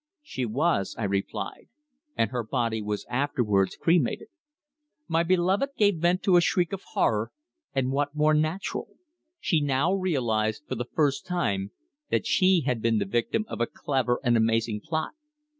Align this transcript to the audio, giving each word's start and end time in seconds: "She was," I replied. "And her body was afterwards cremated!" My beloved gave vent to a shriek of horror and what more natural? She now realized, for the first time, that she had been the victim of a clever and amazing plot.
"She 0.23 0.47
was," 0.47 0.95
I 0.97 1.03
replied. 1.03 1.67
"And 2.17 2.31
her 2.31 2.41
body 2.43 2.81
was 2.81 3.05
afterwards 3.07 3.75
cremated!" 3.75 4.29
My 5.07 5.21
beloved 5.21 5.75
gave 5.77 5.97
vent 5.97 6.23
to 6.23 6.37
a 6.37 6.41
shriek 6.41 6.73
of 6.73 6.81
horror 6.93 7.31
and 7.75 7.91
what 7.91 8.15
more 8.15 8.33
natural? 8.33 8.95
She 9.39 9.61
now 9.61 9.93
realized, 9.93 10.63
for 10.67 10.73
the 10.73 10.85
first 10.91 11.27
time, 11.27 11.69
that 12.09 12.25
she 12.25 12.61
had 12.61 12.81
been 12.81 12.97
the 12.97 13.05
victim 13.05 13.45
of 13.47 13.61
a 13.61 13.67
clever 13.67 14.19
and 14.23 14.35
amazing 14.35 14.81
plot. 14.83 15.11